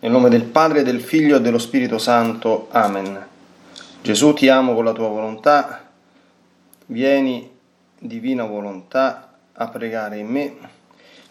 [0.00, 2.68] Nel nome del Padre, del Figlio e dello Spirito Santo.
[2.70, 3.26] Amen.
[4.00, 5.88] Gesù ti amo con la tua volontà,
[6.86, 7.50] vieni,
[7.98, 10.56] divina volontà, a pregare in me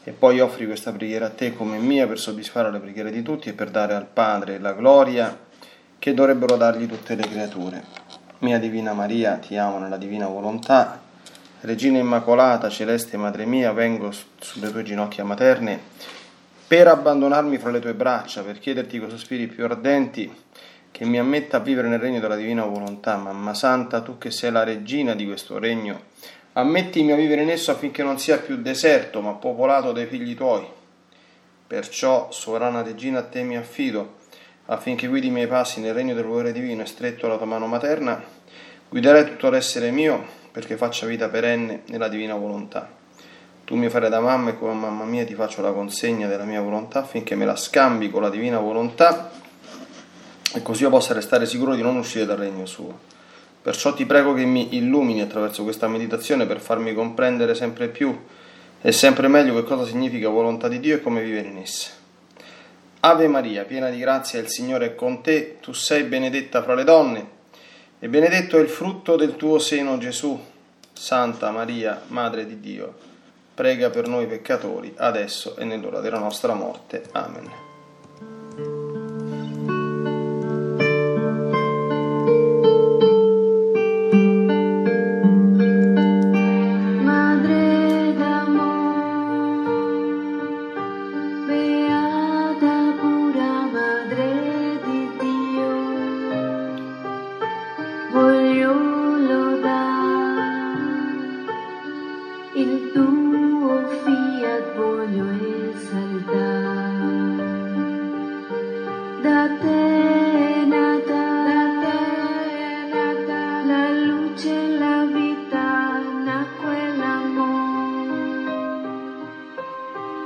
[0.03, 3.47] e poi offri questa preghiera a te come mia per soddisfare le preghiere di tutti
[3.47, 5.45] e per dare al Padre la gloria
[5.97, 7.85] che dovrebbero dargli tutte le creature.
[8.39, 10.99] Mia Divina Maria, ti amo nella divina volontà.
[11.61, 15.79] Regina Immacolata, celeste Madre mia, vengo sulle tue ginocchia materne
[16.67, 20.29] per abbandonarmi fra le tue braccia, per chiederti con sospiri più ardenti
[20.91, 23.15] che mi ammetta a vivere nel regno della divina volontà.
[23.15, 26.01] Mamma Santa, tu che sei la regina di questo regno,
[26.53, 30.65] ammettimi a vivere in esso affinché non sia più deserto, ma popolato dai figli tuoi.
[31.67, 34.15] Perciò, sovrana regina, a te mi affido,
[34.65, 37.67] affinché guidi i miei passi nel regno del volere divino e stretto alla tua mano
[37.67, 38.21] materna,
[38.89, 42.96] guiderai tutto l'essere mio perché faccia vita perenne nella divina volontà.
[43.67, 46.61] Tu mi farai da mamma e come mamma mia ti faccio la consegna della mia
[46.61, 49.29] volontà affinché me la scambi con la divina volontà
[50.53, 52.97] e così io possa restare sicuro di non uscire dal regno suo.
[53.61, 58.17] Perciò ti prego che mi illumini attraverso questa meditazione per farmi comprendere sempre più
[58.79, 61.89] e sempre meglio che cosa significa volontà di Dio e come vivere in essa.
[63.01, 66.85] Ave Maria, piena di grazia, il Signore è con te, tu sei benedetta fra le
[66.85, 67.29] donne
[67.99, 70.41] e benedetto è il frutto del tuo seno Gesù.
[70.93, 73.15] Santa Maria, Madre di Dio
[73.57, 77.05] prega per noi peccatori, adesso e nell'ora della nostra morte.
[77.13, 77.66] Amen.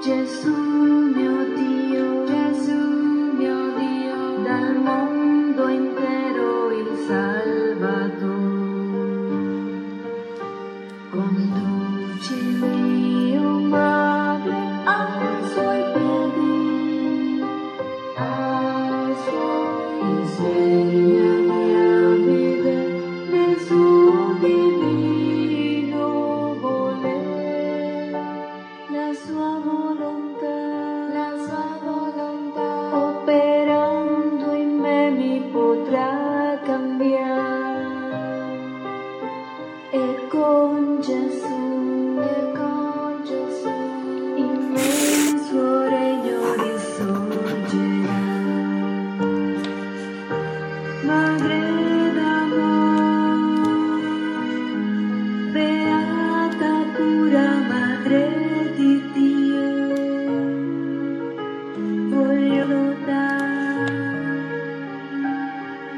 [0.03, 2.90] Gesù mio Dio, Gesù.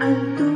[0.03, 0.52] Dal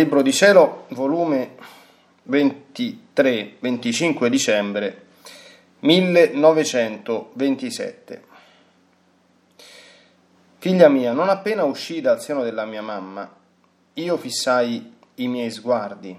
[0.00, 1.56] Libro di Cielo, volume
[2.30, 5.02] 23-25 dicembre
[5.80, 8.22] 1927.
[10.56, 13.30] Figlia mia, non appena uscì dal seno della mia mamma,
[13.92, 16.18] io fissai i miei sguardi,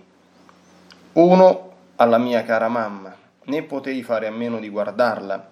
[1.13, 5.49] uno alla mia cara mamma, né potei fare a meno di guardarla,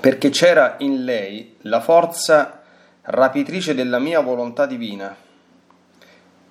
[0.00, 2.62] perché c'era in lei la forza
[3.02, 5.26] rapitrice della mia volontà divina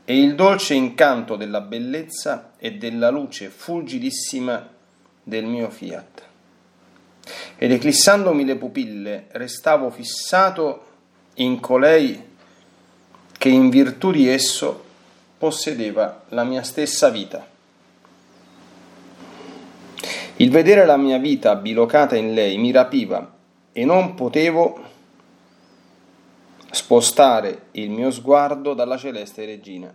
[0.09, 4.65] e il dolce incanto della bellezza e della luce fulgidissima
[5.21, 6.23] del mio fiat.
[7.57, 10.85] Ed eclissandomi le pupille, restavo fissato
[11.35, 12.23] in colei
[13.37, 14.81] che in virtù di esso
[15.37, 17.45] possedeva la mia stessa vita.
[20.37, 23.29] Il vedere la mia vita bilocata in lei mi rapiva
[23.73, 24.85] e non potevo
[26.77, 29.91] spostare il mio sguardo dalla celeste regina,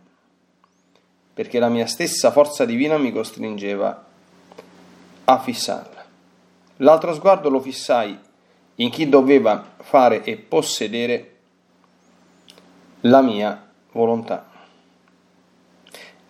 [1.32, 4.04] perché la mia stessa forza divina mi costringeva
[5.24, 6.04] a fissarla.
[6.78, 8.18] L'altro sguardo lo fissai
[8.76, 11.36] in chi doveva fare e possedere
[13.02, 14.50] la mia volontà.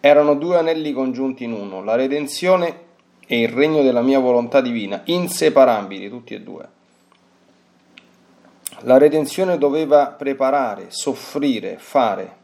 [0.00, 2.90] Erano due anelli congiunti in uno, la redenzione
[3.26, 6.80] e il regno della mia volontà divina, inseparabili tutti e due.
[8.84, 12.36] La redenzione doveva preparare, soffrire, fare.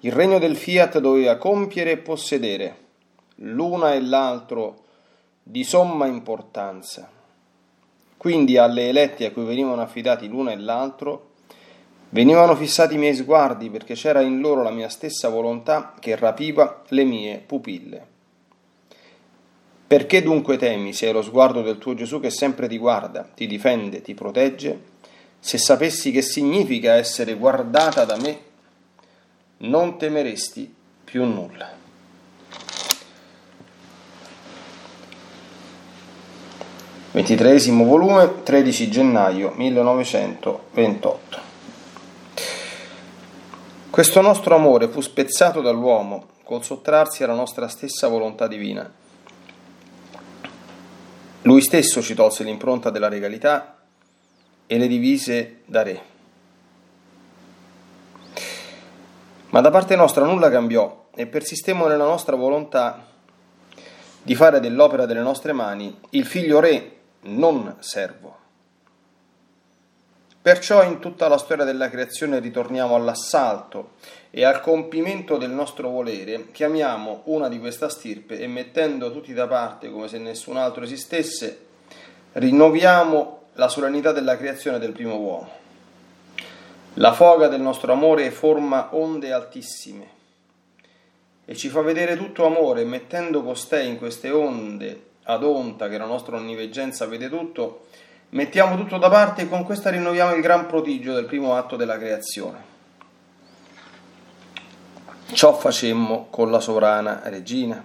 [0.00, 2.76] Il regno del fiat doveva compiere e possedere,
[3.36, 4.82] l'una e l'altro
[5.42, 7.10] di somma importanza.
[8.16, 11.30] Quindi alle elette a cui venivano affidati l'uno e l'altro
[12.10, 16.84] venivano fissati i miei sguardi perché c'era in loro la mia stessa volontà che rapiva
[16.88, 18.06] le mie pupille.
[19.84, 23.48] Perché dunque temi se è lo sguardo del tuo Gesù che sempre ti guarda, ti
[23.48, 24.92] difende, ti protegge?
[25.46, 28.38] Se sapessi che significa essere guardata da me,
[29.58, 30.74] non temeresti
[31.04, 31.70] più nulla.
[37.10, 41.38] Ventitreesimo volume, 13 gennaio 1928.
[43.90, 48.90] Questo nostro amore fu spezzato dall'uomo col sottrarsi alla nostra stessa volontà divina.
[51.42, 53.73] Lui stesso ci tolse l'impronta della regalità
[54.66, 56.02] e le divise da re.
[59.50, 63.06] Ma da parte nostra nulla cambiò e persistemmo nella nostra volontà
[64.22, 68.42] di fare dell'opera delle nostre mani il figlio re, non servo.
[70.40, 73.92] Perciò in tutta la storia della creazione ritorniamo all'assalto
[74.30, 79.46] e al compimento del nostro volere, chiamiamo una di questa stirpe e mettendo tutti da
[79.46, 81.66] parte come se nessun altro esistesse,
[82.32, 85.62] rinnoviamo la solennità della creazione del primo uomo.
[86.94, 90.12] La foga del nostro amore forma onde altissime
[91.44, 96.06] e ci fa vedere tutto amore, mettendo costei in queste onde ad onta che la
[96.06, 97.86] nostra onniveggenza vede tutto,
[98.30, 101.98] mettiamo tutto da parte e con questa rinnoviamo il gran prodigio del primo atto della
[101.98, 102.72] creazione.
[105.32, 107.84] Ciò facemmo con la sovrana regina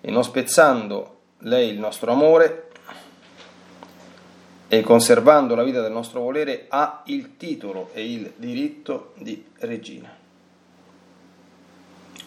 [0.00, 2.69] e non spezzando lei il nostro amore,
[4.72, 10.16] e conservando la vita del nostro volere ha il titolo e il diritto di regina.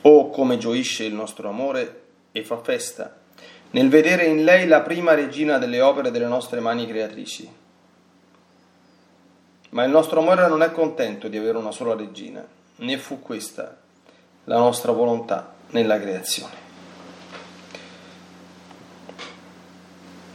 [0.01, 2.01] Oh come gioisce il nostro amore
[2.33, 3.15] e fa festa
[3.71, 7.49] nel vedere in lei la prima regina delle opere delle nostre mani creatrici.
[9.69, 12.45] Ma il nostro amore non è contento di avere una sola regina,
[12.75, 13.77] né fu questa
[14.43, 16.62] la nostra volontà nella creazione.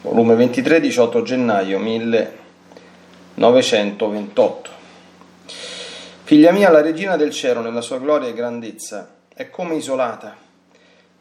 [0.08, 4.70] Volume 23, 18 gennaio 1928.
[6.22, 10.34] Figlia mia, la regina del cielo nella sua gloria e grandezza è come isolata,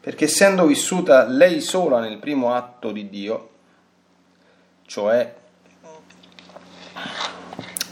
[0.00, 3.50] perché essendo vissuta lei sola nel primo atto di Dio,
[4.86, 5.34] cioè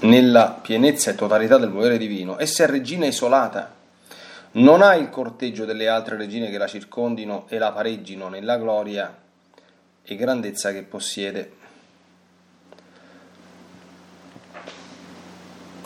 [0.00, 3.74] nella pienezza e totalità del volere divino, essa è regina isolata,
[4.52, 9.24] non ha il corteggio delle altre regine che la circondino e la pareggino nella gloria
[10.06, 11.52] e grandezza che possiede.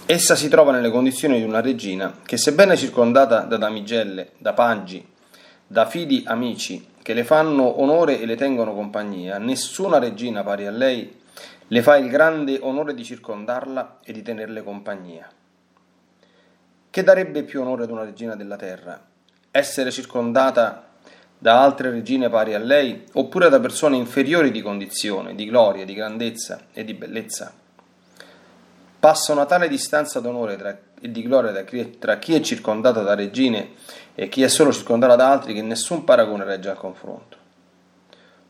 [0.04, 5.06] Essa si trova nelle condizioni di una regina che, sebbene circondata da damigelle, da paggi,
[5.66, 10.70] da fidi amici che le fanno onore e le tengono compagnia, nessuna regina pari a
[10.70, 11.18] lei
[11.68, 15.30] le fa il grande onore di circondarla e di tenerle compagnia.
[16.90, 19.00] Che darebbe più onore ad una regina della terra?
[19.52, 20.89] Essere circondata
[21.42, 25.94] da altre regine pari a lei, oppure da persone inferiori di condizione, di gloria, di
[25.94, 27.50] grandezza e di bellezza.
[29.00, 31.64] Passa una tale distanza d'onore tra, e di gloria
[31.98, 33.70] tra chi è circondata da regine
[34.14, 37.38] e chi è solo circondata da altri che nessun paragone regge al confronto.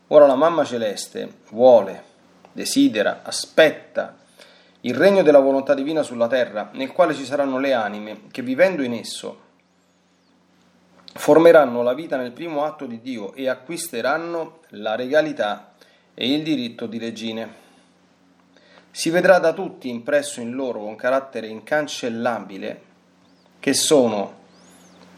[0.08, 2.02] Ora la mamma celeste vuole,
[2.50, 4.16] desidera, aspetta
[4.80, 8.82] il regno della volontà divina sulla terra, nel quale ci saranno le anime che vivendo
[8.82, 9.49] in esso
[11.12, 15.72] formeranno la vita nel primo atto di Dio e acquisteranno la regalità
[16.14, 17.68] e il diritto di regine.
[18.90, 22.82] Si vedrà da tutti impresso in loro con carattere incancellabile
[23.58, 24.38] che sono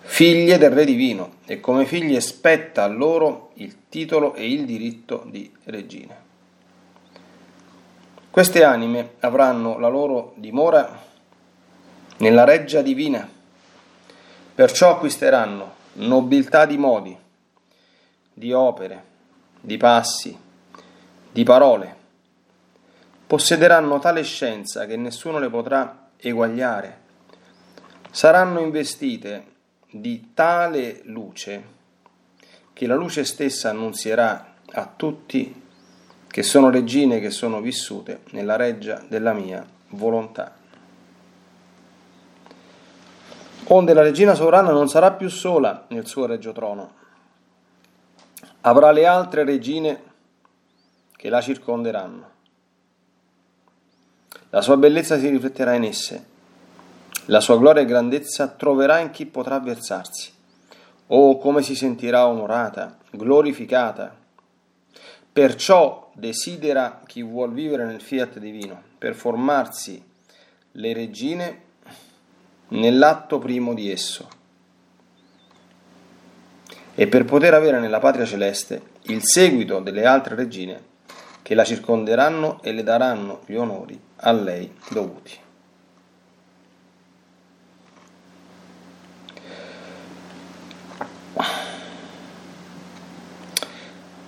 [0.01, 5.25] figlie del Re Divino e come figlie spetta a loro il titolo e il diritto
[5.27, 6.31] di regine.
[8.31, 11.01] Queste anime avranno la loro dimora
[12.19, 13.29] nella reggia divina,
[14.55, 17.17] perciò acquisteranno nobiltà di modi,
[18.33, 19.05] di opere,
[19.61, 20.37] di passi,
[21.31, 21.97] di parole,
[23.27, 27.01] possederanno tale scienza che nessuno le potrà eguagliare.
[28.11, 29.47] Saranno investite
[29.91, 31.81] di tale luce
[32.73, 35.63] che la luce stessa annunzierà a tutti
[36.27, 40.61] che sono regine che sono vissute nella reggia della mia volontà.
[43.69, 46.93] Onde la regina sovrana non sarà più sola nel suo regio trono,
[48.63, 50.03] avrà le altre regine
[51.17, 52.31] che la circonderanno.
[54.51, 56.31] La sua bellezza si rifletterà in esse,
[57.27, 60.33] la sua gloria e grandezza troverà in chi potrà versarsi.
[61.07, 64.15] Oh, come si sentirà onorata, glorificata.
[65.33, 70.05] Perciò desidera chi vuol vivere nel fiat divino, per formarsi
[70.73, 71.61] le regine
[72.73, 74.29] nell'atto primo di esso
[76.95, 80.91] e per poter avere nella patria celeste il seguito delle altre regine
[81.43, 85.39] che la circonderanno e le daranno gli onori a lei dovuti.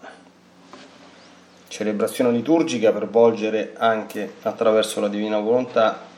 [1.69, 6.09] celebrazione liturgica per volgere anche attraverso la divina volontà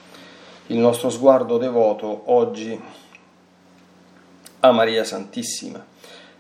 [0.66, 2.80] il nostro sguardo devoto oggi
[4.61, 5.84] a Maria Santissima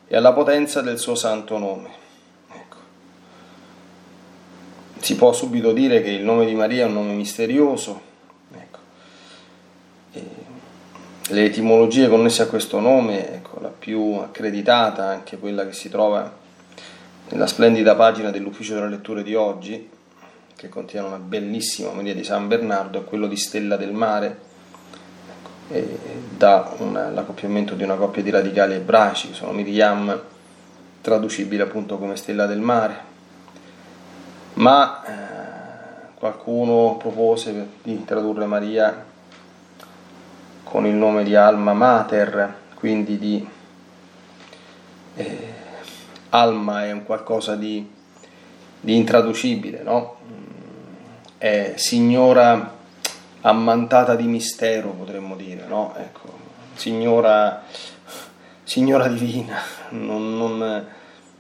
[0.06, 1.90] e alla potenza del suo santo nome.
[2.52, 2.76] Ecco.
[4.98, 8.00] Si può subito dire che il nome di Maria è un nome misterioso.
[8.52, 8.78] Ecco.
[11.32, 16.30] Le etimologie connesse a questo nome, ecco, la più accreditata, anche quella che si trova
[17.30, 19.88] nella splendida pagina dell'ufficio della lettura di oggi,
[20.54, 24.38] che contiene una bellissima omelia di San Bernardo, è quello di Stella del Mare,
[25.68, 25.80] ecco,
[26.36, 30.20] da una, l'accoppiamento di una coppia di radicali ebraici, sono Miriam,
[31.00, 33.10] traducibile appunto come Stella del Mare.
[34.54, 39.10] Ma eh, qualcuno propose di tradurre Maria
[40.72, 43.46] con il nome di Alma Mater, quindi di...
[45.16, 45.52] Eh,
[46.30, 47.86] Alma è un qualcosa di,
[48.80, 50.16] di intraducibile, no?
[51.36, 52.74] È signora
[53.42, 55.94] ammantata di mistero, potremmo dire, no?
[55.98, 56.32] Ecco,
[56.72, 57.64] signora,
[58.64, 59.58] signora divina,
[59.90, 60.86] non, non,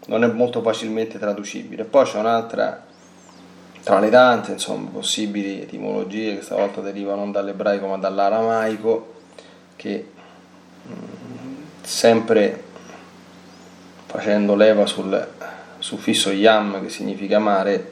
[0.08, 1.84] non, è molto facilmente traducibile.
[1.84, 2.84] Poi c'è un'altra,
[3.82, 9.20] tra le tante insomma, possibili etimologie che stavolta derivano non dall'ebraico ma dall'aramaico,
[9.82, 10.06] che
[10.84, 10.92] mh,
[11.82, 12.62] sempre
[14.06, 15.28] facendo leva sul
[15.80, 17.84] suffisso yam che significa mare,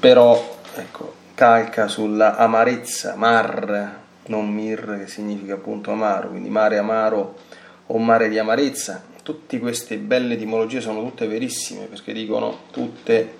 [0.00, 7.38] però ecco, calca sulla amarezza, mar, non mir che significa appunto amaro, quindi mare amaro
[7.86, 9.10] o mare di amarezza.
[9.22, 13.34] Tutte queste belle etimologie sono tutte verissime perché dicono tutte,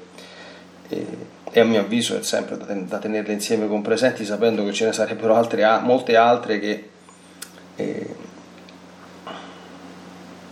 [0.88, 1.06] eh,
[1.50, 4.72] e a mio avviso è sempre da, ten- da, tenerle insieme con presenti sapendo che
[4.72, 6.90] ce ne sarebbero altre, molte altre che
[7.82, 8.14] eh,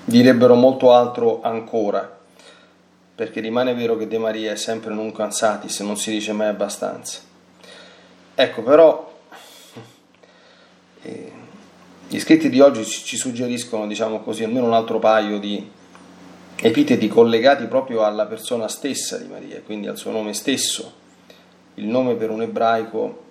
[0.05, 2.19] direbbero molto altro ancora,
[3.15, 6.49] perché rimane vero che De Maria è sempre non cansati se non si dice mai
[6.49, 7.21] abbastanza.
[8.35, 9.13] Ecco, però
[11.03, 11.33] eh,
[12.09, 15.79] gli scritti di oggi ci suggeriscono, diciamo così, almeno un altro paio di
[16.63, 20.99] epiteti collegati proprio alla persona stessa di Maria, quindi al suo nome stesso.
[21.75, 23.23] Il nome per un ebraico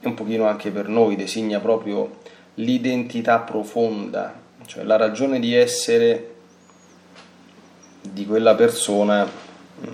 [0.00, 2.18] e un pochino anche per noi designa proprio
[2.56, 6.34] l'identità profonda cioè la ragione di essere
[8.02, 9.88] di quella persona mm,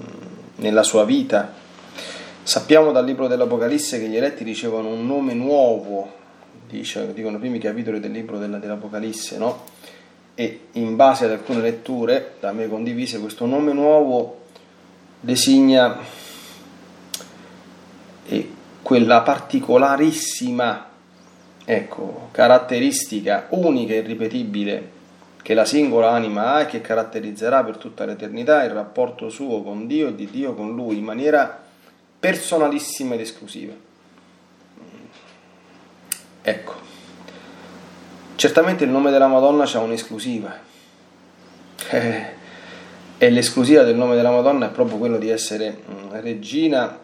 [0.57, 1.53] nella sua vita.
[2.43, 6.11] Sappiamo dal libro dell'Apocalisse che gli eletti ricevono un nome nuovo,
[6.69, 9.65] dice, dicono i primi capitoli del libro dell'Apocalisse, no?
[10.35, 14.41] E in base ad alcune letture da me condivise, questo nome nuovo
[15.21, 15.99] designa
[18.83, 20.92] quella particolarissima
[21.65, 25.01] ecco, caratteristica unica e irripetibile
[25.43, 29.87] che la singola anima ha e che caratterizzerà per tutta l'eternità il rapporto suo con
[29.87, 31.61] Dio e di Dio con lui in maniera
[32.19, 33.73] personalissima ed esclusiva.
[36.45, 36.75] Ecco,
[38.37, 40.71] certamente il nome della Madonna ha un'esclusiva.
[41.91, 42.41] Eh,
[43.19, 46.99] e l'esclusiva del nome della Madonna è proprio quello di essere mm, regina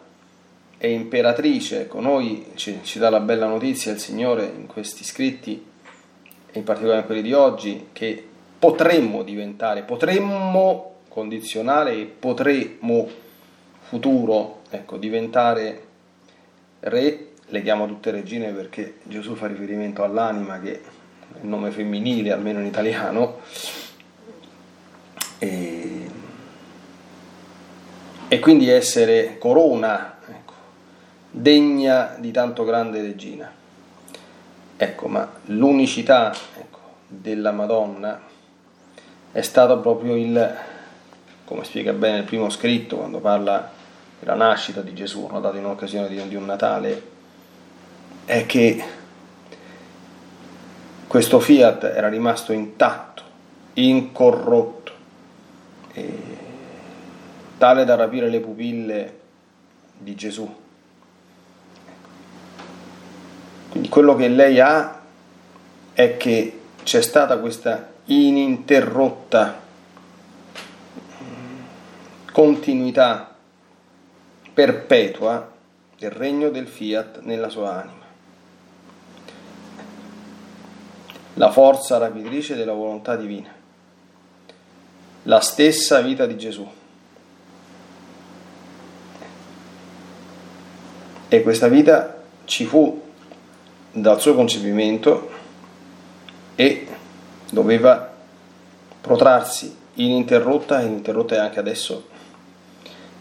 [0.79, 1.81] e imperatrice.
[1.81, 5.63] Ecco, noi ci, ci dà la bella notizia il Signore in questi scritti,
[6.53, 8.25] in particolare in quelli di oggi, che
[8.57, 13.07] potremmo diventare, potremmo condizionale e potremmo
[13.81, 15.83] futuro ecco, diventare
[16.81, 20.81] re, leghiamo tutte regine perché Gesù fa riferimento all'anima che è
[21.41, 23.39] il nome femminile, almeno in italiano,
[25.37, 26.07] e,
[28.27, 30.18] e quindi essere corona
[31.29, 33.51] degna di tanto grande regina.
[34.77, 38.19] Ecco, ma l'unicità ecco, della Madonna
[39.31, 40.55] è stata proprio il,
[41.45, 43.71] come spiega bene il primo scritto quando parla
[44.19, 47.03] della nascita di Gesù, notato in occasione di, di un Natale,
[48.25, 48.83] è che
[51.07, 53.23] questo fiat era rimasto intatto,
[53.73, 54.77] incorrotto,
[57.57, 59.19] tale da rapire le pupille
[59.97, 60.58] di Gesù.
[63.69, 64.99] Quindi quello che lei ha
[65.93, 69.67] è che c'è stata questa ininterrotta
[72.31, 73.35] continuità
[74.53, 75.51] perpetua
[75.97, 77.97] del regno del fiat nella sua anima.
[81.35, 83.53] La forza rapitrice della volontà divina,
[85.23, 86.67] la stessa vita di Gesù.
[91.27, 93.08] E questa vita ci fu
[94.01, 95.29] dal suo concepimento
[96.55, 96.87] e
[97.49, 98.13] doveva
[99.01, 102.07] protrarsi ininterrotta, ininterrotta è anche adesso,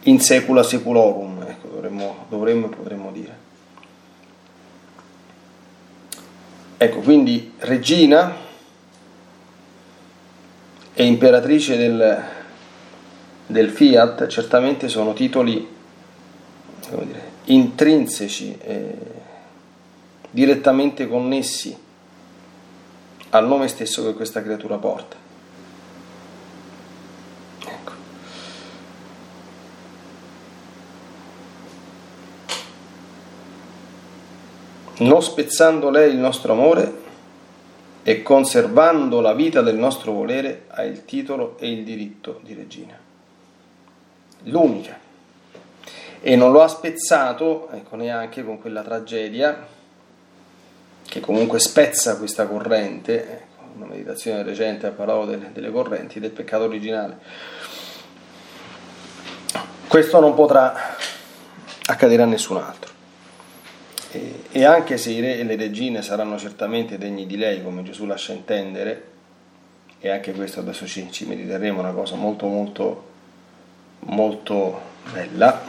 [0.02, 3.46] in secula seculorum, ecco, dovremmo, dovremmo potremmo dire.
[6.76, 8.34] Ecco, quindi regina
[10.94, 12.24] e imperatrice del,
[13.46, 15.76] del fiat certamente sono titoli
[16.88, 18.96] dire, intrinseci, eh,
[20.30, 21.76] direttamente connessi
[23.30, 25.16] al nome stesso che questa creatura porta.
[27.64, 27.92] Ecco.
[34.98, 37.06] Non spezzando lei il nostro amore
[38.02, 42.98] e conservando la vita del nostro volere ha il titolo e il diritto di regina.
[44.44, 44.98] L'unica.
[46.20, 49.76] E non lo ha spezzato, ecco, neanche con quella tragedia
[51.08, 56.64] che comunque spezza questa corrente, una meditazione recente ha parlato delle, delle correnti del peccato
[56.64, 57.18] originale.
[59.88, 60.96] Questo non potrà
[61.86, 62.92] accadere a nessun altro.
[64.10, 67.82] E, e, anche se i re e le regine saranno certamente degni di lei, come
[67.82, 69.04] Gesù lascia intendere,
[70.00, 73.06] e anche questo adesso ci, ci mediteremo, una cosa molto molto
[74.00, 74.80] molto
[75.12, 75.60] bella,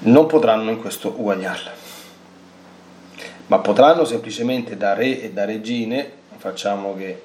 [0.00, 1.85] non potranno in questo uguagliarla
[3.46, 7.22] ma potranno semplicemente da re e da regine, facciamo che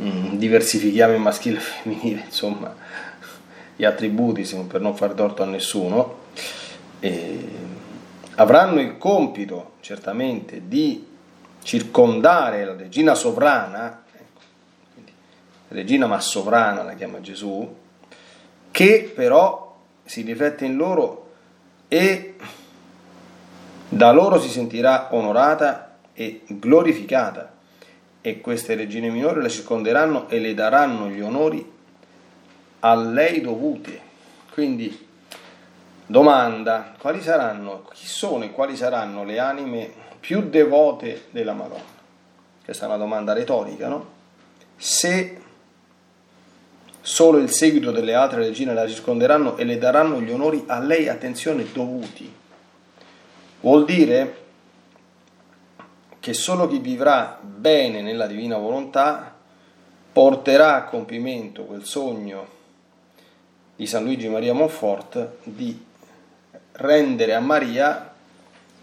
[0.00, 2.74] mm, diversifichiamo il maschile e il femminile, insomma,
[3.76, 6.26] gli attributi per non far torto a nessuno,
[8.34, 11.06] avranno il compito certamente di
[11.62, 14.40] circondare la regina sovrana, ecco,
[15.68, 17.76] regina ma sovrana la chiama Gesù,
[18.70, 21.30] che però si riflette in loro
[21.88, 22.36] e
[23.88, 27.54] da loro si sentirà onorata e glorificata
[28.20, 31.72] e queste regine minori la circonderanno e le daranno gli onori
[32.80, 33.98] a lei dovuti.
[34.52, 35.06] Quindi
[36.04, 41.96] domanda, quali saranno, chi sono e quali saranno le anime più devote della Madonna?
[42.62, 44.16] Questa è una domanda retorica, no?
[44.76, 45.40] Se
[47.00, 51.08] solo il seguito delle altre regine la circonderanno e le daranno gli onori a lei,
[51.08, 52.37] attenzione, dovuti
[53.60, 54.46] Vuol dire
[56.20, 59.34] che solo chi vivrà bene nella divina volontà
[60.12, 62.56] porterà a compimento quel sogno
[63.74, 65.84] di San Luigi Maria Monfort di
[66.72, 68.12] rendere a Maria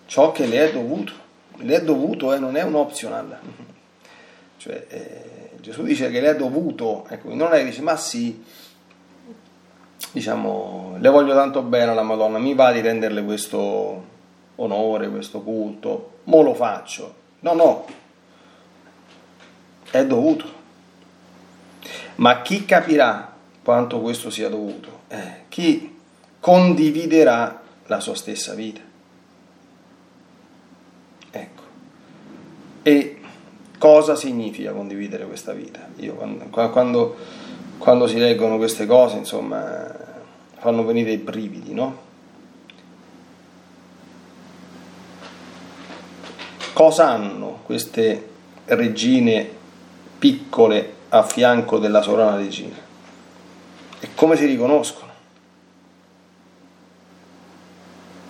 [0.06, 1.14] ciò che le è dovuto.
[1.58, 3.40] Le è dovuto e eh, non è un optional.
[4.58, 8.44] Cioè, eh, Gesù dice che le è dovuto, ecco, non è che dice ma sì,
[10.12, 14.14] diciamo, le voglio tanto bene alla Madonna, mi va di renderle questo
[14.56, 17.24] onore, questo culto, mo lo faccio.
[17.40, 17.86] No, no,
[19.92, 20.64] è dovuto.
[22.16, 25.02] Ma chi capirà quanto questo sia dovuto?
[25.08, 25.98] Eh, chi
[26.40, 28.82] condividerà la sua stessa vita.
[31.32, 31.64] Ecco.
[32.84, 33.20] E
[33.78, 35.88] cosa significa condividere questa vita?
[35.98, 37.16] Io quando, quando,
[37.78, 39.94] quando si leggono queste cose, insomma,
[40.58, 42.04] fanno venire i brividi, no?
[46.76, 48.28] Cosa hanno queste
[48.66, 49.50] regine
[50.20, 52.76] piccole a fianco della sovrana regina?
[53.98, 55.10] E come si riconoscono?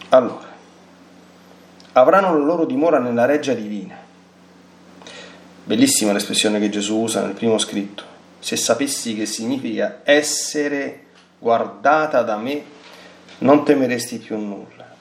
[0.09, 0.47] Allora,
[1.93, 3.97] avranno la loro dimora nella reggia divina.
[5.63, 8.03] Bellissima l'espressione che Gesù usa nel primo scritto.
[8.37, 11.05] Se sapessi che significa essere
[11.39, 12.63] guardata da me,
[13.39, 14.95] non temeresti più nulla.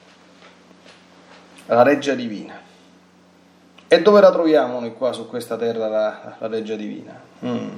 [1.67, 2.63] La reggia divina.
[3.95, 7.17] E dove la troviamo noi qua su questa terra, la, la reggia divina?
[7.45, 7.69] Mm.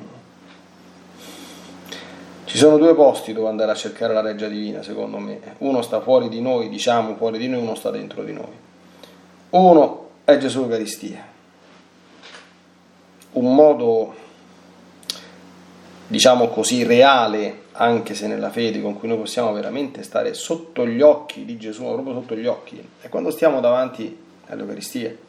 [2.45, 5.39] Ci sono due posti dove andare a cercare la reggia divina, secondo me.
[5.59, 8.49] Uno sta fuori di noi, diciamo fuori di noi, uno sta dentro di noi.
[9.51, 11.23] Uno è Gesù Eucaristia.
[13.33, 14.15] Un modo,
[16.07, 21.01] diciamo così, reale, anche se nella fede, con cui noi possiamo veramente stare sotto gli
[21.01, 25.25] occhi di Gesù, proprio sotto gli occhi, è quando stiamo davanti all'Eucaristia.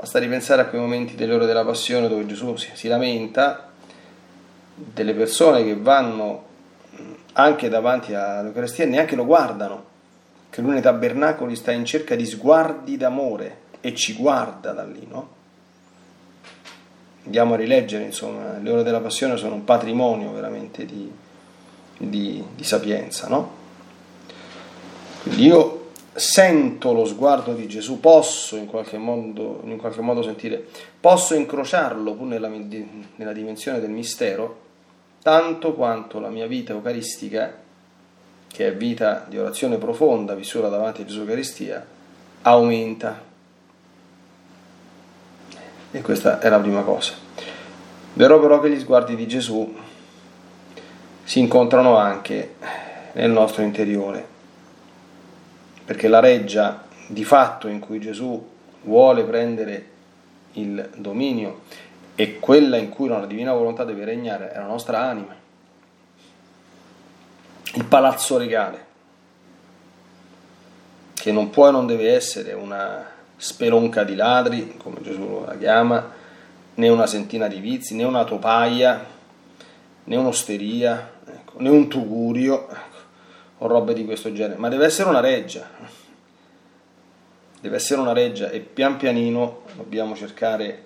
[0.00, 3.68] Basta ripensare a quei momenti delle ore della passione dove Gesù si, si lamenta
[4.74, 6.46] delle persone che vanno
[7.34, 9.84] anche davanti all'Eucaristia e neanche lo guardano
[10.48, 15.06] che lui nei tabernacoli sta in cerca di sguardi d'amore e ci guarda da lì,
[15.06, 15.28] no?
[17.26, 21.12] Andiamo a rileggere, insomma, le ore della passione sono un patrimonio veramente di,
[21.98, 23.52] di, di sapienza, no?
[25.24, 25.79] Quindi io
[26.12, 30.64] sento lo sguardo di Gesù, posso in qualche modo, in qualche modo sentire,
[31.00, 32.50] posso incrociarlo pur nella,
[33.16, 34.68] nella dimensione del mistero,
[35.22, 37.68] tanto quanto la mia vita eucaristica
[38.52, 41.86] che è vita di orazione profonda vissuta davanti a Gesù Eucaristia,
[42.42, 43.28] aumenta.
[45.92, 47.12] E questa è la prima cosa.
[48.14, 49.72] Vero però che gli sguardi di Gesù
[51.22, 52.56] si incontrano anche
[53.12, 54.26] nel nostro interiore,
[55.90, 58.48] perché la reggia di fatto in cui Gesù
[58.82, 59.88] vuole prendere
[60.52, 61.62] il dominio
[62.14, 65.34] e quella in cui la divina volontà deve regnare è la nostra anima
[67.74, 68.86] il palazzo regale,
[71.12, 73.04] che non può e non deve essere una
[73.36, 76.08] spelonca di ladri, come Gesù la chiama,
[76.74, 79.04] né una sentina di vizi, né una topaia,
[80.04, 82.68] né un'osteria, ecco, né un tugurio,
[83.62, 85.68] o robe di questo genere, ma deve essere una reggia.
[87.60, 90.82] Deve essere una reggia e pian pianino dobbiamo cercare,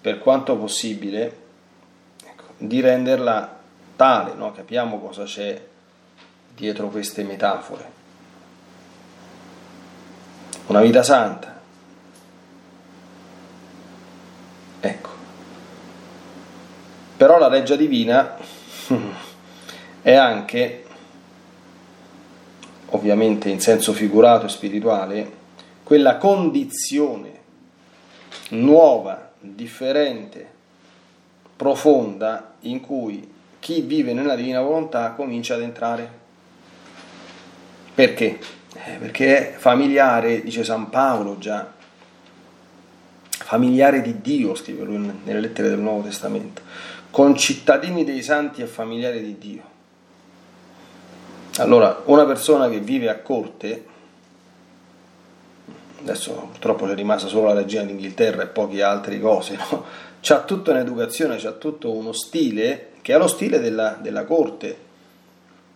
[0.00, 1.36] per quanto possibile,
[2.22, 3.58] ecco, di renderla
[3.96, 4.52] tale, no?
[4.52, 5.60] capiamo cosa c'è
[6.54, 7.98] dietro queste metafore.
[10.66, 11.58] Una vita santa.
[14.80, 15.08] Ecco.
[17.16, 18.36] Però la reggia divina
[20.02, 20.84] è anche,
[23.00, 25.38] ovviamente in senso figurato e spirituale,
[25.82, 27.38] quella condizione
[28.50, 30.46] nuova, differente,
[31.56, 33.26] profonda in cui
[33.58, 36.18] chi vive nella divina volontà comincia ad entrare
[37.94, 38.38] perché?
[38.72, 41.70] Eh, perché è familiare, dice San Paolo già,
[43.30, 46.62] familiare di Dio, scrive lui nelle lettere del Nuovo Testamento,
[47.10, 49.69] concittadini dei santi e familiari di Dio.
[51.56, 53.84] Allora, una persona che vive a corte,
[56.00, 59.84] adesso purtroppo c'è rimasta solo la regina d'Inghilterra e poche altre cose, no?
[60.20, 64.78] c'ha tutta un'educazione, c'ha tutto uno stile che è lo stile della, della corte,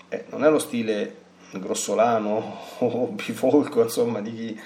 [0.09, 1.17] eh, non è lo stile
[1.51, 4.61] grossolano o bifolco, insomma, di chi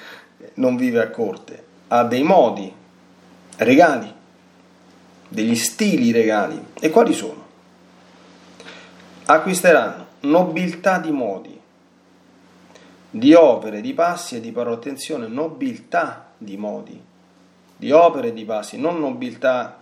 [0.54, 2.70] non vive a corte, ha dei modi
[3.56, 4.12] regali,
[5.26, 6.62] degli stili regali.
[6.78, 7.46] E quali sono?
[9.24, 11.58] Acquisteranno nobiltà di modi,
[13.10, 14.76] di opere, di passi e di parole.
[14.76, 17.00] Attenzione, nobiltà di modi,
[17.76, 19.78] di opere e di passi, non nobiltà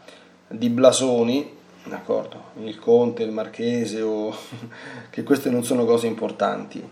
[0.49, 2.51] di blasoni, d'accordo?
[2.63, 4.35] Il conte, il marchese, o
[5.11, 6.87] che queste non sono cose importanti,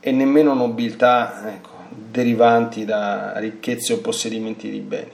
[0.00, 5.12] e nemmeno nobiltà ecco, derivanti da ricchezze o possedimenti di beni.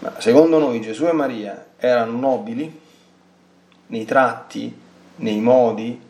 [0.00, 2.80] Ma secondo noi Gesù e Maria erano nobili
[3.88, 4.74] nei tratti,
[5.16, 6.00] nei modi,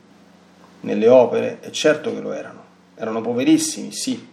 [0.80, 2.62] nelle opere, e certo che lo erano.
[2.94, 4.28] Erano poverissimi, sì.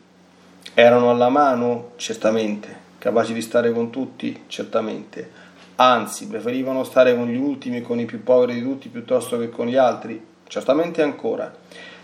[0.74, 2.86] Erano alla mano, certamente.
[2.98, 5.46] Capaci di stare con tutti, certamente
[5.78, 9.50] anzi preferivano stare con gli ultimi e con i più poveri di tutti piuttosto che
[9.50, 11.54] con gli altri, certamente ancora,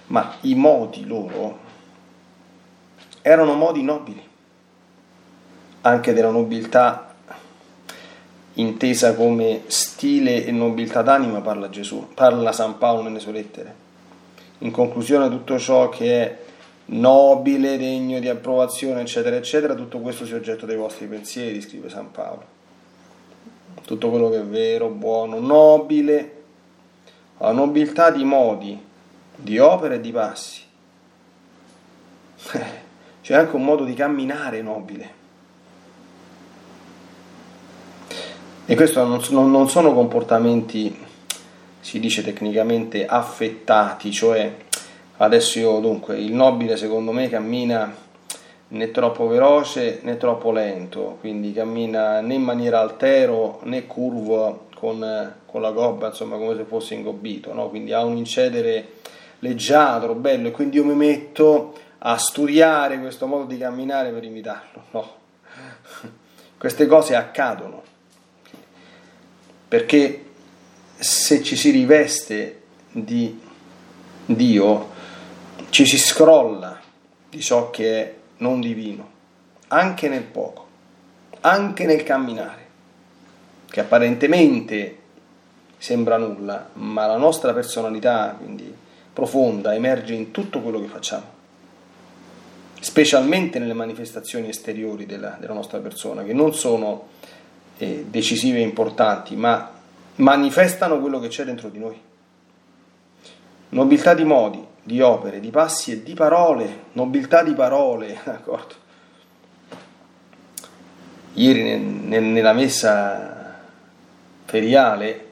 [0.08, 1.60] ma i modi loro
[3.22, 4.22] erano modi nobili,
[5.82, 7.16] anche della nobiltà
[8.56, 13.83] intesa come stile e nobiltà d'anima parla Gesù, parla San Paolo nelle sue lettere.
[14.64, 16.38] In conclusione tutto ciò che è
[16.86, 22.12] nobile, degno di approvazione, eccetera, eccetera, tutto questo sia oggetto dei vostri pensieri, scrive San
[22.12, 22.46] Paolo.
[23.84, 26.44] Tutto quello che è vero, buono, nobile,
[27.40, 28.82] la nobiltà di modi,
[29.36, 30.62] di opere e di passi.
[33.22, 35.22] C'è anche un modo di camminare nobile.
[38.66, 40.98] E questi non sono comportamenti,
[41.84, 44.56] si dice tecnicamente, affettati, cioè
[45.18, 47.94] adesso io dunque, il nobile secondo me cammina
[48.70, 55.34] né troppo veloce né troppo lento, quindi cammina né in maniera altero né curvo con,
[55.46, 57.68] con la gobba, insomma come se fosse ingobbito, no?
[57.68, 58.94] quindi ha un incedere
[59.40, 64.84] leggiadro, bello, e quindi io mi metto a studiare questo modo di camminare per imitarlo.
[64.92, 65.16] No,
[66.58, 67.84] queste cose accadono,
[69.68, 70.32] perché
[71.04, 72.62] se ci si riveste
[72.92, 73.40] di
[74.26, 74.92] Dio,
[75.70, 76.80] ci si scrolla
[77.30, 79.12] di ciò che è non divino,
[79.68, 80.68] anche nel poco,
[81.42, 82.68] anche nel camminare,
[83.70, 84.98] che apparentemente
[85.78, 88.74] sembra nulla, ma la nostra personalità, quindi
[89.12, 91.26] profonda, emerge in tutto quello che facciamo,
[92.80, 97.08] specialmente nelle manifestazioni esteriori della, della nostra persona, che non sono
[97.78, 99.82] eh, decisive e importanti, ma
[100.16, 102.02] manifestano quello che c'è dentro di noi.
[103.70, 108.82] Nobiltà di modi, di opere, di passi e di parole, nobiltà di parole, d'accordo?
[111.34, 113.58] Ieri nella messa
[114.46, 115.32] feriale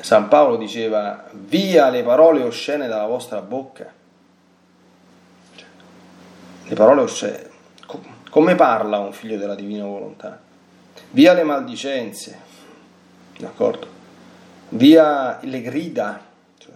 [0.00, 3.92] San Paolo diceva via le parole oscene dalla vostra bocca.
[6.64, 7.48] Le parole oscene.
[8.30, 10.40] Come parla un figlio della divina volontà?
[11.10, 12.38] Via le maldicenze,
[13.40, 13.86] d'accordo?
[14.70, 16.20] Via le grida.
[16.58, 16.74] Cioè,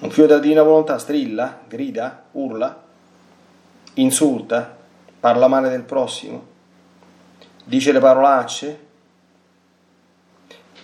[0.00, 2.82] un figlio della divina volontà strilla, grida, urla,
[3.94, 4.76] insulta,
[5.18, 6.46] parla male del prossimo,
[7.64, 8.88] dice le parolacce,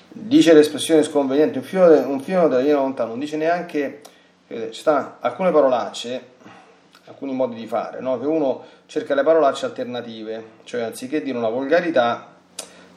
[0.08, 4.02] dice l'espressione sconveniente, un figlio, un figlio della linea lontana non dice neanche,
[4.46, 6.34] ci stanno alcune parolacce,
[7.06, 8.18] alcuni modi di fare, no?
[8.18, 12.35] che uno cerca le parolacce alternative, cioè anziché dire una volgarità,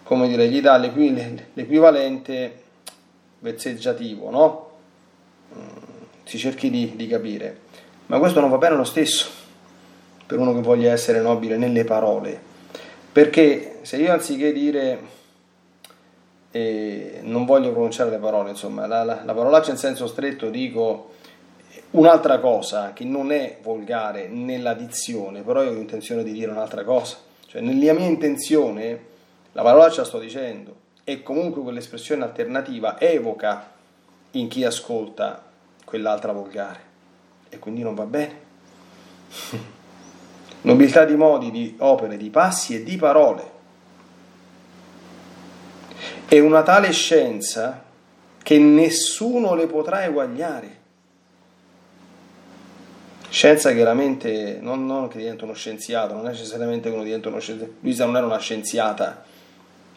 [0.09, 2.63] come dire, gli dà l'equivalente
[3.37, 4.69] vezzeggiativo, no?
[5.55, 5.83] Mm,
[6.23, 7.59] si cerchi di, di capire,
[8.07, 9.29] ma questo non va bene lo stesso
[10.25, 12.41] per uno che voglia essere nobile nelle parole,
[13.11, 14.99] perché se io anziché dire
[16.49, 21.11] e non voglio pronunciare le parole, insomma, la, la, la parolaccia in senso stretto dico
[21.91, 26.83] un'altra cosa che non è volgare nella dizione, però io ho intenzione di dire un'altra
[26.83, 29.08] cosa, cioè nella mia intenzione
[29.53, 33.71] la parolaccia sto dicendo e comunque quell'espressione alternativa evoca
[34.31, 35.43] in chi ascolta
[35.83, 36.79] quell'altra volgare
[37.49, 38.47] e quindi non va bene.
[40.61, 43.57] Nobiltà di modi, di opere, di passi e di parole
[46.29, 47.83] è una tale scienza
[48.43, 50.77] che nessuno le potrà eguagliare.
[53.29, 57.73] Scienza chiaramente non, non che diventa uno scienziato, non necessariamente che uno diventa uno scienziato.
[57.79, 59.23] Luisa non era una scienziata,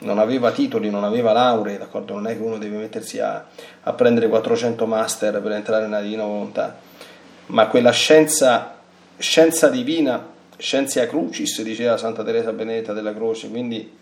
[0.03, 2.15] non aveva titoli, non aveva lauree, d'accordo?
[2.15, 3.45] Non è che uno deve mettersi a,
[3.83, 6.79] a prendere 400 master per entrare nella divina volontà,
[7.47, 8.79] ma quella scienza,
[9.19, 13.99] scienza divina, scienza crucis, diceva Santa Teresa Benedetta della Croce, quindi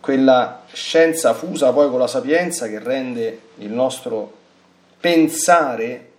[0.00, 4.40] quella scienza fusa poi con la sapienza che rende il nostro
[4.98, 6.10] pensare,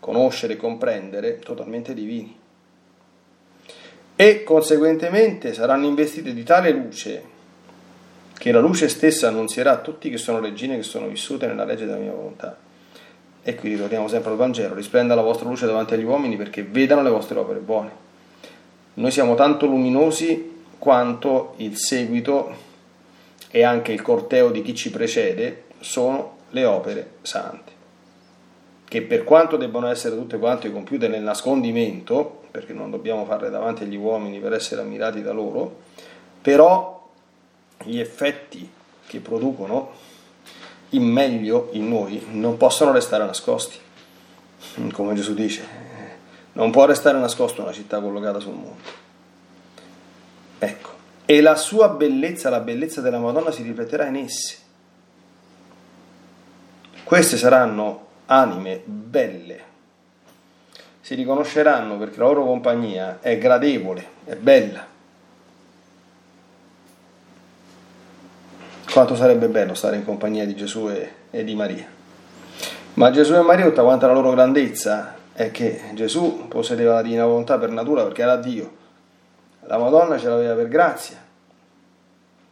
[0.00, 2.37] conoscere comprendere totalmente divini.
[4.20, 7.22] E conseguentemente saranno investiti di tale luce
[8.36, 11.84] che la luce stessa annunzierà a tutti che sono regine che sono vissute nella legge
[11.86, 12.58] della mia volontà.
[13.40, 17.02] E qui ritorniamo sempre al Vangelo, risplenda la vostra luce davanti agli uomini perché vedano
[17.02, 17.90] le vostre opere buone.
[18.94, 22.52] Noi siamo tanto luminosi quanto il seguito
[23.52, 27.70] e anche il corteo di chi ci precede sono le opere sante,
[28.88, 33.84] che per quanto debbano essere tutte quante compiute nel nascondimento, perché non dobbiamo farle davanti
[33.84, 35.82] agli uomini per essere ammirati da loro,
[36.40, 37.08] però
[37.84, 38.70] gli effetti
[39.06, 39.92] che producono
[40.90, 43.78] in meglio in noi non possono restare nascosti,
[44.92, 45.66] come Gesù dice,
[46.52, 48.90] non può restare nascosta una città collocata sul monte.
[50.58, 50.90] Ecco,
[51.24, 54.56] e la sua bellezza, la bellezza della Madonna si rifletterà in esse.
[57.04, 59.64] Queste saranno anime belle,
[61.08, 64.84] si riconosceranno perché la loro compagnia è gradevole, è bella.
[68.92, 71.86] Quanto sarebbe bello stare in compagnia di Gesù e, e di Maria.
[72.92, 77.24] Ma Gesù e Maria, tutta quanta la loro grandezza, è che Gesù possedeva la divina
[77.24, 78.76] volontà per natura perché era Dio.
[79.60, 81.16] La Madonna ce l'aveva per grazia,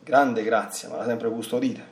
[0.03, 1.83] grande grazia, ma l'ha sempre custodita.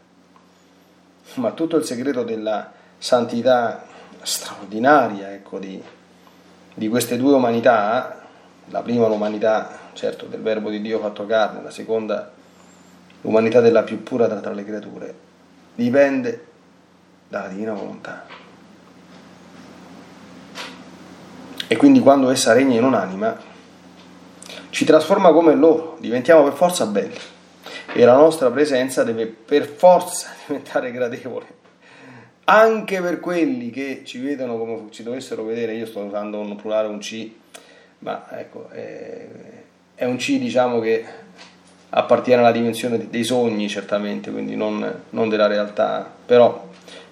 [1.34, 3.84] Ma tutto il segreto della santità
[4.22, 5.82] straordinaria ecco, di,
[6.74, 8.22] di queste due umanità,
[8.68, 12.32] la prima l'umanità certo del verbo di Dio fatto carne, la seconda
[13.20, 15.14] l'umanità della più pura tra, tra le creature,
[15.74, 16.44] dipende
[17.28, 18.26] dalla divina volontà.
[21.66, 23.52] E quindi quando essa regna in un'anima,
[24.70, 27.18] ci trasforma come loro, diventiamo per forza belli
[27.92, 31.62] e la nostra presenza deve per forza diventare gradevole
[32.44, 36.88] anche per quelli che ci vedono come ci dovessero vedere, io sto usando un plurale,
[36.88, 37.30] un C,
[38.00, 39.26] ma ecco, è,
[39.94, 41.04] è un C diciamo che
[41.90, 46.68] appartiene alla dimensione dei sogni certamente, quindi non, non, della realtà, però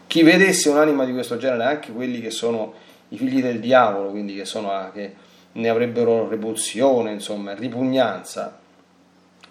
[0.07, 2.75] chi vedesse un'anima di questo genere, anche quelli che sono
[3.09, 5.15] i figli del diavolo, quindi che, sono, che
[5.53, 8.59] ne avrebbero repulsione, insomma, ripugnanza,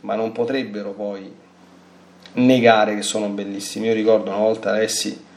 [0.01, 1.33] ma non potrebbero poi
[2.33, 3.87] negare che sono bellissimi.
[3.87, 5.29] Io ricordo una volta Alessi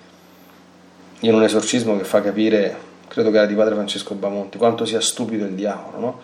[1.20, 2.76] in un esorcismo che fa capire,
[3.08, 6.20] credo che era di padre Francesco Bamonti, quanto sia stupido il diavolo, no?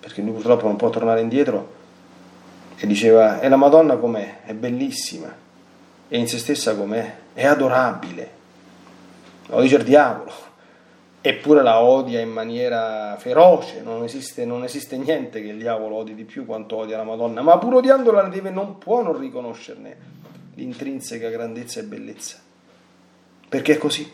[0.00, 1.78] Perché lui purtroppo non può tornare indietro
[2.76, 4.40] e diceva, e la Madonna com'è?
[4.44, 5.32] È bellissima,
[6.08, 7.14] e in se stessa com'è?
[7.32, 8.38] È adorabile.
[9.46, 10.32] Lo dice il diavolo,
[11.20, 16.14] eppure la odia in maniera feroce, non esiste, non esiste, niente che il diavolo odi
[16.14, 20.08] di più quanto odia la Madonna, ma pur odiandola deve, non può non riconoscerne
[20.54, 22.48] l'intrinseca grandezza e bellezza
[23.50, 24.10] perché è così.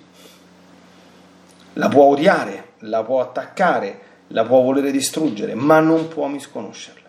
[1.74, 7.08] La può odiare, la può attaccare, la può volere distruggere, ma non può misconoscerla.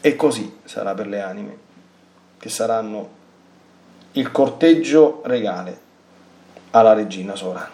[0.00, 1.58] E così sarà per le anime
[2.36, 3.20] che saranno
[4.12, 5.80] il corteggio regale
[6.72, 7.70] alla regina sovrana.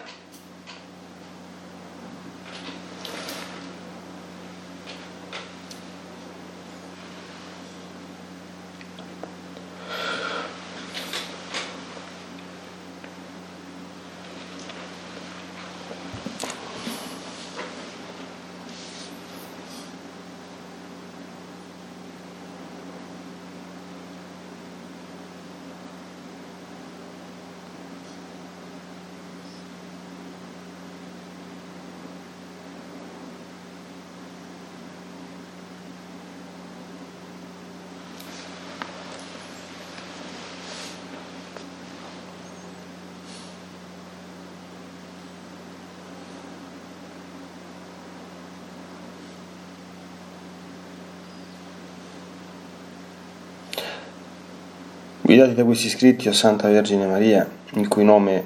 [55.29, 58.43] Guidati da questi scritti, o Santa Vergine Maria, il cui nome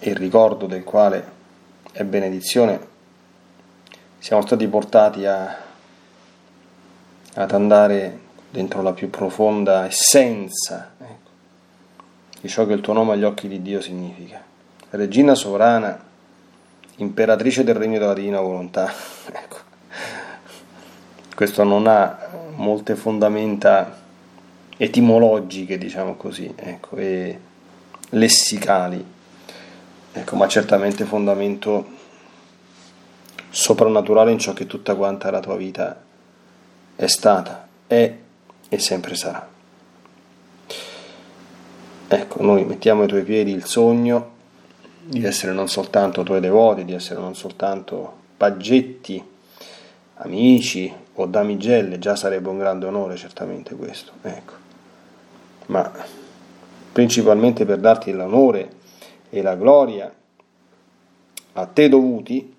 [0.00, 1.24] e il ricordo del quale
[1.92, 2.80] è benedizione,
[4.18, 5.56] siamo stati portati a,
[7.34, 8.18] ad andare
[8.50, 11.30] dentro la più profonda essenza ecco,
[12.40, 14.42] di ciò che il tuo nome agli occhi di Dio significa.
[14.90, 15.96] Regina sovrana,
[16.96, 18.92] imperatrice del regno della divina volontà.
[19.30, 19.58] Ecco.
[21.32, 22.18] Questo non ha
[22.56, 24.02] molte fondamenta
[24.76, 27.38] etimologiche, diciamo così, ecco, e
[28.10, 29.04] lessicali,
[30.12, 32.02] ecco, ma certamente fondamento
[33.50, 36.02] soprannaturale in ciò che tutta quanta la tua vita
[36.96, 38.16] è stata, è
[38.68, 39.48] e sempre sarà.
[42.06, 44.32] Ecco, noi mettiamo ai tuoi piedi il sogno
[45.06, 49.22] di essere non soltanto tuoi devoti, di essere non soltanto paggetti,
[50.16, 54.12] amici o damigelle, già sarebbe un grande onore certamente questo.
[54.22, 54.63] Ecco
[55.66, 55.90] ma
[56.92, 58.70] principalmente per darti l'onore
[59.30, 60.12] e la gloria
[61.56, 62.54] a te dovuti,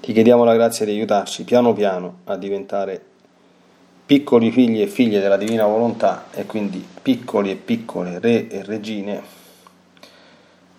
[0.00, 3.04] ti chiediamo la grazia di aiutarci piano piano a diventare
[4.06, 9.22] piccoli figli e figlie della divina volontà e quindi piccoli e piccole re e regine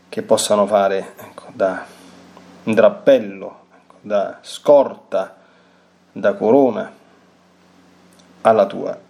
[0.10, 1.86] che possano fare ecco, da
[2.64, 5.38] drappello, ecco, da scorta,
[6.12, 6.92] da corona
[8.42, 9.10] alla tua